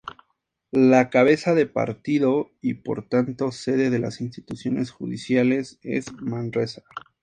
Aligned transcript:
La 0.71 1.11
cabeza 1.11 1.53
de 1.53 1.67
partido 1.67 2.49
y 2.59 2.73
por 2.73 3.07
tanto 3.07 3.51
sede 3.51 3.91
de 3.91 3.99
las 3.99 4.19
instituciones 4.19 4.89
judiciales 4.89 5.77
es 5.83 6.11
Manresa. 6.13 6.81